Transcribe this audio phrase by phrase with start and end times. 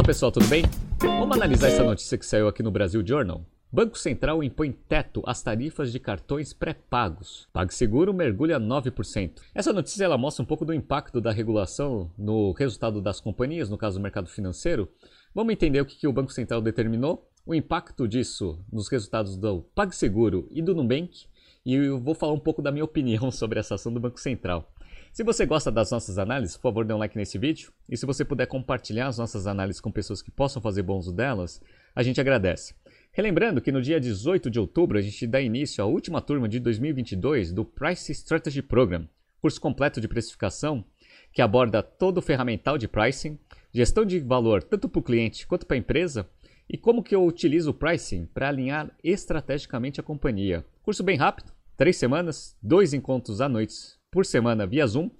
[0.00, 0.62] Fala pessoal, tudo bem?
[0.98, 3.44] Vamos analisar essa notícia que saiu aqui no Brasil Journal?
[3.70, 7.46] Banco Central impõe teto às tarifas de cartões pré-pagos.
[7.52, 9.42] PagSeguro mergulha 9%.
[9.54, 13.76] Essa notícia ela mostra um pouco do impacto da regulação no resultado das companhias, no
[13.76, 14.88] caso do mercado financeiro.
[15.34, 19.60] Vamos entender o que, que o Banco Central determinou, o impacto disso nos resultados do
[19.74, 21.26] PagSeguro e do Nubank,
[21.62, 24.72] e eu vou falar um pouco da minha opinião sobre essa ação do Banco Central.
[25.12, 27.72] Se você gosta das nossas análises, por favor, dê um like nesse vídeo.
[27.88, 31.12] E se você puder compartilhar as nossas análises com pessoas que possam fazer bom uso
[31.12, 31.60] delas,
[31.94, 32.74] a gente agradece.
[33.12, 36.60] Relembrando que no dia 18 de outubro a gente dá início à última turma de
[36.60, 39.08] 2022 do Price Strategy Program,
[39.42, 40.84] curso completo de precificação
[41.32, 43.36] que aborda todo o ferramental de pricing,
[43.74, 46.30] gestão de valor tanto para o cliente quanto para a empresa
[46.68, 50.64] e como que eu utilizo o pricing para alinhar estrategicamente a companhia.
[50.84, 55.10] Curso bem rápido, três semanas, dois encontros à noite por semana via Zoom,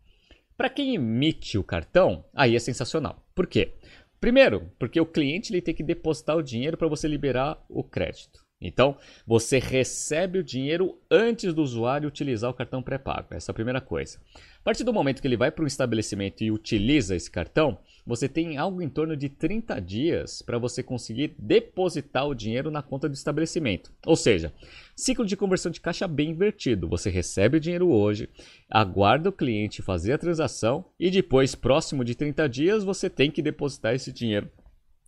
[0.56, 3.27] Para quem emite o cartão, aí é sensacional.
[3.34, 3.75] Por quê?
[4.21, 8.44] Primeiro, porque o cliente ele tem que depositar o dinheiro para você liberar o crédito.
[8.60, 8.97] Então,
[9.27, 13.34] você recebe o dinheiro antes do usuário utilizar o cartão pré-pago.
[13.34, 14.19] Essa é a primeira coisa.
[14.60, 18.28] A partir do momento que ele vai para um estabelecimento e utiliza esse cartão, você
[18.28, 23.09] tem algo em torno de 30 dias para você conseguir depositar o dinheiro na conta
[23.09, 23.91] do estabelecimento.
[24.06, 24.53] Ou seja,
[24.94, 26.88] ciclo de conversão de caixa bem invertido.
[26.88, 28.28] Você recebe o dinheiro hoje,
[28.69, 33.41] aguarda o cliente fazer a transação e depois, próximo de 30 dias, você tem que
[33.42, 34.50] depositar esse dinheiro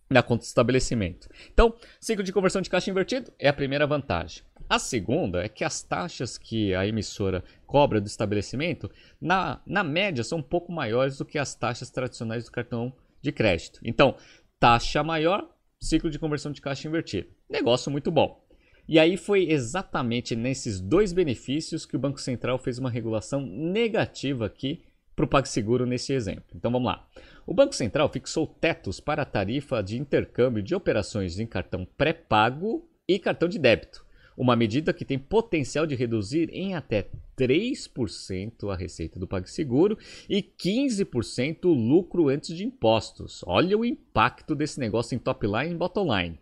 [0.09, 1.27] na conta do estabelecimento.
[1.53, 4.41] Então, ciclo de conversão de caixa invertido é a primeira vantagem.
[4.69, 10.23] A segunda é que as taxas que a emissora cobra do estabelecimento, na, na média,
[10.23, 13.79] são um pouco maiores do que as taxas tradicionais do cartão de crédito.
[13.83, 14.15] Então,
[14.59, 17.29] taxa maior, ciclo de conversão de caixa invertido.
[17.49, 18.45] Negócio muito bom.
[18.87, 24.45] E aí foi exatamente nesses dois benefícios que o Banco Central fez uma regulação negativa
[24.45, 24.81] aqui
[25.15, 26.45] para o PagSeguro nesse exemplo.
[26.55, 27.05] Então vamos lá.
[27.45, 32.87] O Banco Central fixou tetos para a tarifa de intercâmbio de operações em cartão pré-pago
[33.07, 34.06] e cartão de débito.
[34.37, 39.97] Uma medida que tem potencial de reduzir em até 3% a receita do PagSeguro
[40.29, 43.43] e 15% o lucro antes de impostos.
[43.47, 46.39] Olha o impacto desse negócio em top line e bottom line.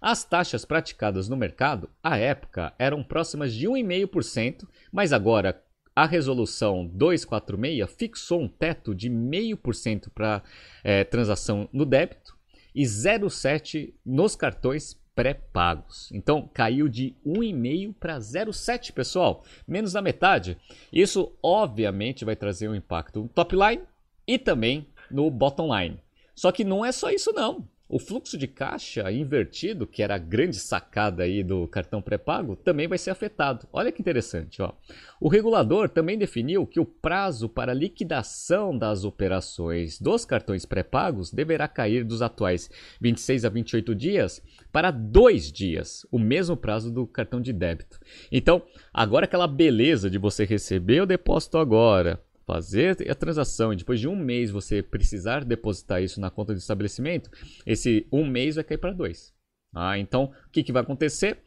[0.00, 5.62] As taxas praticadas no mercado, à época, eram próximas de 1,5%, mas agora
[5.94, 10.42] a resolução 246 fixou um teto de 0,5% para
[10.82, 12.36] é, transação no débito
[12.74, 16.10] e 0,7% nos cartões pré-pagos.
[16.12, 20.58] Então caiu de 1,5 para 0,7, pessoal, menos da metade.
[20.92, 23.82] Isso obviamente vai trazer um impacto no top line
[24.26, 26.00] e também no bottom line.
[26.34, 27.68] Só que não é só isso não.
[27.86, 32.88] O fluxo de caixa invertido, que era a grande sacada aí do cartão pré-pago, também
[32.88, 33.68] vai ser afetado.
[33.70, 34.72] Olha que interessante, ó.
[35.20, 41.68] O regulador também definiu que o prazo para liquidação das operações dos cartões pré-pagos deverá
[41.68, 42.70] cair dos atuais
[43.02, 44.42] 26 a 28 dias
[44.72, 48.00] para dois dias, o mesmo prazo do cartão de débito.
[48.32, 48.62] Então,
[48.94, 54.08] agora aquela beleza de você receber o depósito agora, fazer a transação e depois de
[54.08, 57.30] um mês você precisar depositar isso na conta do estabelecimento,
[57.66, 59.34] esse um mês vai cair para dois.
[59.74, 61.38] Ah, então, o que, que vai acontecer?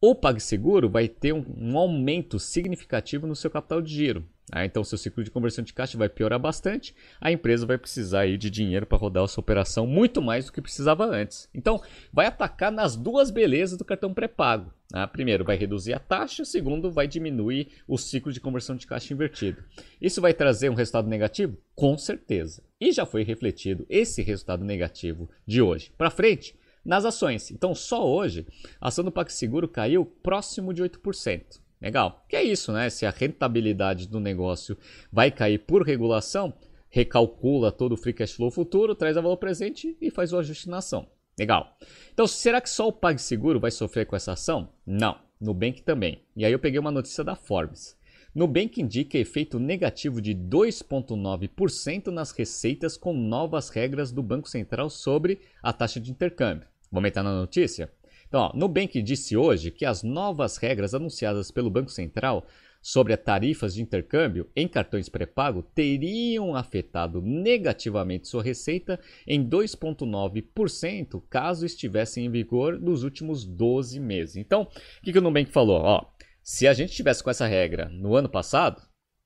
[0.00, 4.28] O PagSeguro vai ter um, um aumento significativo no seu capital de giro.
[4.56, 6.94] Ah, então, seu ciclo de conversão de caixa vai piorar bastante.
[7.20, 10.52] A empresa vai precisar aí de dinheiro para rodar a sua operação muito mais do
[10.52, 11.48] que precisava antes.
[11.52, 14.72] Então, vai atacar nas duas belezas do cartão pré-pago.
[14.92, 16.44] Ah, primeiro, vai reduzir a taxa.
[16.44, 19.60] Segundo, vai diminuir o ciclo de conversão de caixa invertido.
[20.00, 21.58] Isso vai trazer um resultado negativo?
[21.74, 22.62] Com certeza.
[22.80, 26.54] E já foi refletido esse resultado negativo de hoje para frente
[26.84, 27.50] nas ações.
[27.50, 28.46] Então, só hoje,
[28.80, 31.63] a ação do PagSeguro caiu próximo de 8%.
[31.84, 32.24] Legal.
[32.26, 32.88] Que é isso, né?
[32.88, 34.74] Se a rentabilidade do negócio
[35.12, 36.54] vai cair por regulação,
[36.88, 40.70] recalcula todo o free cash flow futuro, traz a valor presente e faz o ajuste
[40.70, 41.06] na ação.
[41.38, 41.76] Legal.
[42.10, 44.70] Então, será que só o PagSeguro vai sofrer com essa ação?
[44.86, 45.18] Não.
[45.38, 46.22] Nubank também.
[46.34, 47.94] E aí eu peguei uma notícia da Forbes.
[48.34, 55.38] Nubank indica efeito negativo de 2,9% nas receitas com novas regras do Banco Central sobre
[55.62, 56.66] a taxa de intercâmbio.
[56.90, 57.92] Vamos entrar na notícia?
[58.28, 62.46] Então, ó, Nubank disse hoje que as novas regras anunciadas pelo Banco Central
[62.84, 71.22] sobre as tarifas de intercâmbio em cartões pré-pago teriam afetado negativamente sua receita em 2,9%
[71.30, 74.36] caso estivessem em vigor nos últimos 12 meses.
[74.36, 74.68] Então, o
[75.02, 75.80] que, que o Nubank falou?
[75.80, 76.04] Ó,
[76.42, 78.82] se a gente tivesse com essa regra no ano passado,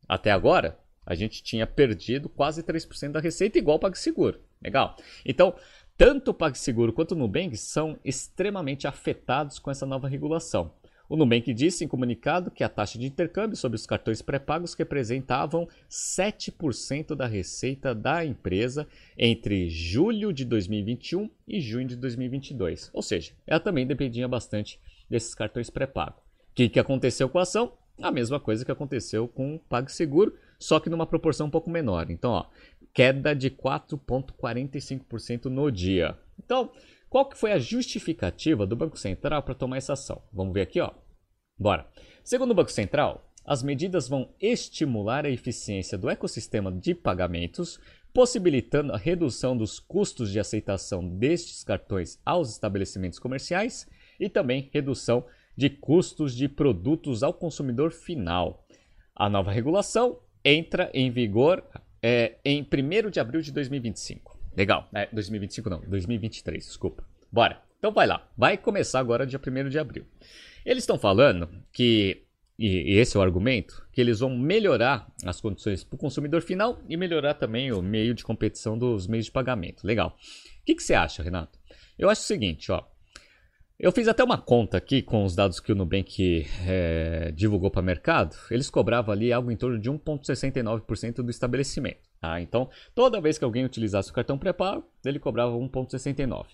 [0.08, 4.40] até agora, a gente tinha perdido quase 3% da receita, igual o PagSeguro.
[4.62, 4.96] Legal?
[5.24, 5.54] Então,
[5.98, 10.70] tanto o PagSeguro quanto o Nubank são extremamente afetados com essa nova regulação.
[11.08, 15.66] O Nubank disse em comunicado que a taxa de intercâmbio sobre os cartões pré-pagos representavam
[15.90, 18.86] 7% da receita da empresa
[19.16, 22.90] entre julho de 2021 e junho de 2022.
[22.92, 24.78] Ou seja, ela também dependia bastante
[25.10, 26.20] desses cartões pré-pagos.
[26.20, 27.72] O que, que aconteceu com a ação?
[28.00, 32.08] A mesma coisa que aconteceu com o PagSeguro, só que numa proporção um pouco menor.
[32.10, 32.46] Então, ó,
[32.98, 36.18] queda de 4,45% no dia.
[36.36, 36.72] Então,
[37.08, 40.20] qual que foi a justificativa do Banco Central para tomar essa ação?
[40.32, 40.90] Vamos ver aqui, ó.
[41.56, 41.86] Bora.
[42.24, 47.78] Segundo o Banco Central, as medidas vão estimular a eficiência do ecossistema de pagamentos,
[48.12, 55.24] possibilitando a redução dos custos de aceitação destes cartões aos estabelecimentos comerciais e também redução
[55.56, 58.66] de custos de produtos ao consumidor final.
[59.14, 61.62] A nova regulação entra em vigor
[62.02, 64.38] é, em 1 de abril de 2025.
[64.56, 64.88] Legal.
[64.92, 67.04] É, 2025 não, 2023, desculpa.
[67.30, 67.62] Bora.
[67.78, 68.28] Então vai lá.
[68.36, 70.04] Vai começar agora dia 1 de abril.
[70.64, 72.24] Eles estão falando que,
[72.58, 76.80] e, esse é o argumento, que eles vão melhorar as condições para o consumidor final
[76.88, 79.86] e melhorar também o meio de competição dos meios de pagamento.
[79.86, 80.16] Legal.
[80.60, 81.58] O que, que você acha, Renato?
[81.98, 82.84] Eu acho o seguinte, ó.
[83.80, 87.80] Eu fiz até uma conta aqui com os dados que o Nubank é, divulgou para
[87.80, 88.36] o mercado.
[88.50, 92.00] Eles cobravam ali algo em torno de 1,69% do estabelecimento.
[92.20, 92.40] Tá?
[92.40, 96.46] Então, toda vez que alguém utilizasse o cartão pré-pago, ele cobrava 1,69%.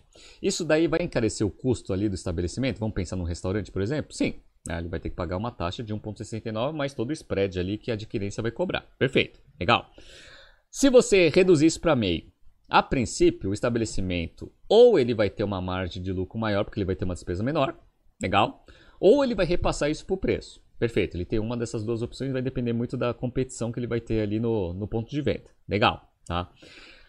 [0.42, 2.78] Isso daí vai encarecer o custo ali do estabelecimento?
[2.78, 4.12] Vamos pensar num restaurante, por exemplo?
[4.12, 4.34] Sim.
[4.66, 4.78] Né?
[4.78, 7.90] Ele vai ter que pagar uma taxa de 1,69, mais todo o spread ali que
[7.90, 8.82] a adquirência vai cobrar.
[8.98, 9.40] Perfeito.
[9.58, 9.90] Legal.
[10.70, 12.33] Se você reduzir isso para meio,
[12.74, 16.84] a princípio, o estabelecimento ou ele vai ter uma margem de lucro maior, porque ele
[16.84, 17.78] vai ter uma despesa menor,
[18.20, 18.66] legal,
[18.98, 20.60] ou ele vai repassar isso para o preço.
[20.76, 24.00] Perfeito, ele tem uma dessas duas opções, vai depender muito da competição que ele vai
[24.00, 25.44] ter ali no, no ponto de venda.
[25.68, 26.50] Legal, tá?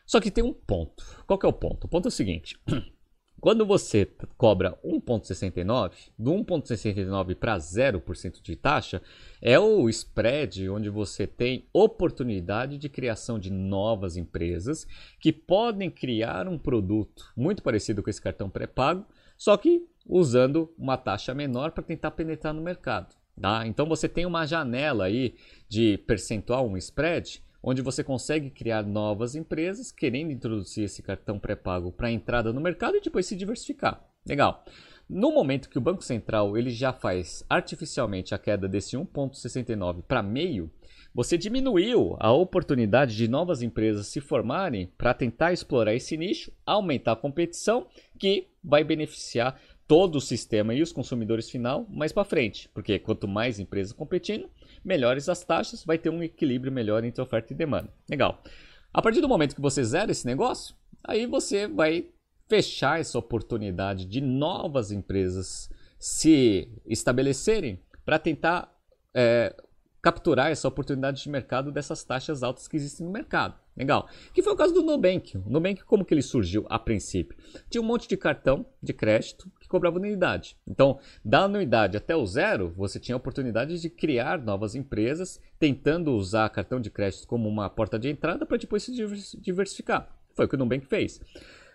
[0.05, 1.03] Só que tem um ponto.
[1.25, 1.85] Qual que é o ponto?
[1.85, 2.59] O ponto é o seguinte:
[3.39, 9.01] Quando você cobra 1,69, do 1,69 para 0% de taxa,
[9.41, 14.87] é o spread onde você tem oportunidade de criação de novas empresas
[15.19, 19.05] que podem criar um produto muito parecido com esse cartão pré-pago,
[19.37, 23.15] só que usando uma taxa menor para tentar penetrar no mercado.
[23.39, 23.67] Tá?
[23.67, 25.35] Então você tem uma janela aí
[25.67, 31.91] de percentual, um spread, onde você consegue criar novas empresas querendo introduzir esse cartão pré-pago
[31.91, 34.07] para entrada no mercado e depois se diversificar.
[34.23, 34.63] Legal.
[35.09, 40.21] No momento que o Banco Central ele já faz artificialmente a queda desse 1,69 para
[40.21, 40.71] meio,
[41.13, 47.13] você diminuiu a oportunidade de novas empresas se formarem para tentar explorar esse nicho, aumentar
[47.13, 47.87] a competição,
[48.19, 53.27] que vai beneficiar todo o sistema e os consumidores final mais para frente, porque quanto
[53.27, 54.49] mais empresas competindo,
[54.85, 57.91] melhores as taxas, vai ter um equilíbrio melhor entre oferta e demanda.
[58.09, 58.41] Legal.
[58.93, 62.09] A partir do momento que você zera esse negócio, aí você vai
[62.47, 68.71] fechar essa oportunidade de novas empresas se estabelecerem para tentar
[69.13, 69.55] é,
[70.05, 73.55] capturar essa oportunidade de mercado dessas taxas altas que existem no mercado.
[73.75, 74.07] Legal.
[74.35, 75.35] Que foi o caso do Nubank.
[75.35, 77.35] O Nubank, como que ele surgiu a princípio?
[77.71, 80.55] Tinha um monte de cartão de crédito que cobrava anuidade.
[80.67, 86.13] Então, da anuidade até o zero, você tinha a oportunidade de criar novas empresas, tentando
[86.13, 88.91] usar cartão de crédito como uma porta de entrada para depois se
[89.39, 90.15] diversificar.
[90.35, 91.19] Foi o que o Nubank fez.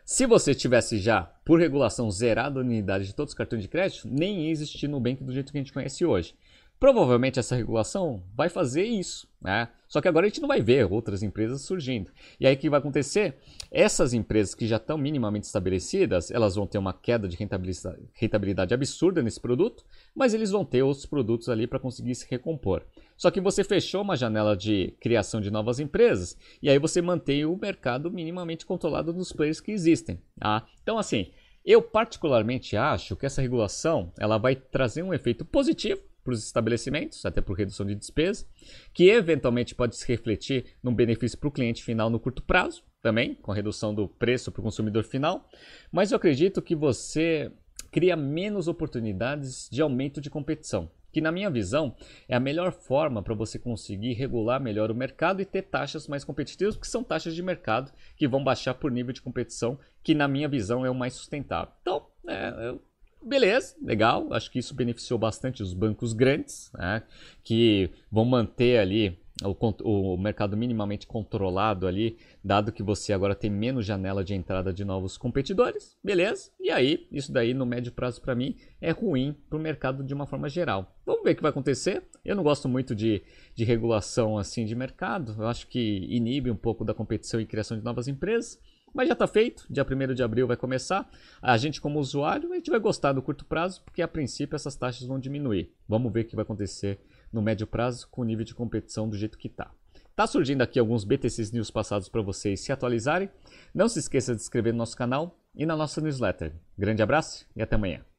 [0.05, 4.09] Se você tivesse já, por regulação, zerado a unidade de todos os cartões de crédito,
[4.09, 6.35] nem ia existir Nubank do jeito que a gente conhece hoje.
[6.81, 9.69] Provavelmente essa regulação vai fazer isso, né?
[9.87, 12.11] Só que agora a gente não vai ver outras empresas surgindo.
[12.41, 13.37] E aí o que vai acontecer?
[13.71, 19.21] Essas empresas que já estão minimamente estabelecidas, elas vão ter uma queda de rentabilidade, absurda
[19.23, 19.85] nesse produto,
[20.15, 22.83] mas eles vão ter outros produtos ali para conseguir se recompor.
[23.15, 27.45] Só que você fechou uma janela de criação de novas empresas e aí você mantém
[27.45, 30.19] o mercado minimamente controlado dos players que existem.
[30.39, 30.67] Tá?
[30.83, 31.31] Então assim,
[31.63, 37.27] eu particularmente acho que essa regulação ela vai trazer um efeito positivo para os estabelecimentos,
[37.27, 38.47] até por redução de despesa,
[38.95, 43.35] que eventualmente pode se refletir num benefício para o cliente final no curto prazo, também,
[43.35, 45.49] com redução do preço para o consumidor final.
[45.91, 47.51] Mas eu acredito que você
[47.91, 51.97] cria menos oportunidades de aumento de competição, que na minha visão
[52.29, 56.23] é a melhor forma para você conseguir regular melhor o mercado e ter taxas mais
[56.23, 60.29] competitivas, porque são taxas de mercado que vão baixar por nível de competição, que na
[60.29, 61.73] minha visão é o mais sustentável.
[61.81, 62.83] Então, é, eu
[63.23, 64.33] Beleza, legal.
[64.33, 67.03] Acho que isso beneficiou bastante os bancos grandes, né,
[67.43, 73.51] que vão manter ali o, o, mercado minimamente controlado ali, dado que você agora tem
[73.51, 76.51] menos janela de entrada de novos competidores, beleza?
[76.61, 80.13] E aí, isso daí no médio prazo para mim é ruim para o mercado de
[80.13, 80.95] uma forma geral.
[81.07, 82.03] Vamos ver o que vai acontecer.
[82.25, 83.23] Eu não gosto muito de,
[83.55, 87.79] de regulação assim de mercado, eu acho que inibe um pouco da competição e criação
[87.79, 88.59] de novas empresas.
[88.93, 91.09] Mas já está feito, dia 1 de abril vai começar.
[91.41, 94.77] A gente, como usuário, a gente vai gostar do curto prazo, porque a princípio essas
[94.77, 95.73] taxas vão diminuir.
[95.89, 97.01] Vamos ver o que vai acontecer
[97.33, 99.71] no médio prazo com o nível de competição do jeito que está.
[100.17, 103.31] Tá surgindo aqui alguns BTCs News passados para vocês se atualizarem.
[103.75, 106.53] Não se esqueça de se inscrever no nosso canal e na nossa newsletter.
[106.77, 108.10] Grande abraço e até amanhã.